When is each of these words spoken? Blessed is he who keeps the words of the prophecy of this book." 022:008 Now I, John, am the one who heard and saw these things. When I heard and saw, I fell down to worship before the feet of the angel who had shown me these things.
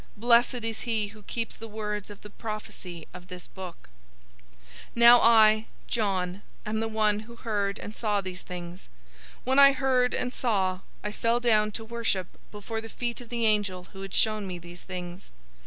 Blessed 0.17 0.63
is 0.63 0.81
he 0.81 1.09
who 1.09 1.21
keeps 1.21 1.55
the 1.55 1.67
words 1.67 2.09
of 2.09 2.21
the 2.21 2.31
prophecy 2.31 3.07
of 3.13 3.27
this 3.27 3.45
book." 3.45 3.87
022:008 4.93 4.95
Now 4.95 5.19
I, 5.21 5.67
John, 5.85 6.41
am 6.65 6.79
the 6.79 6.87
one 6.87 7.19
who 7.19 7.35
heard 7.35 7.77
and 7.77 7.95
saw 7.95 8.19
these 8.19 8.41
things. 8.41 8.89
When 9.43 9.59
I 9.59 9.73
heard 9.73 10.15
and 10.15 10.33
saw, 10.33 10.79
I 11.03 11.11
fell 11.11 11.39
down 11.39 11.69
to 11.73 11.85
worship 11.85 12.39
before 12.51 12.81
the 12.81 12.89
feet 12.89 13.21
of 13.21 13.29
the 13.29 13.45
angel 13.45 13.89
who 13.93 14.01
had 14.01 14.15
shown 14.15 14.47
me 14.47 14.57
these 14.57 14.81
things. 14.81 15.29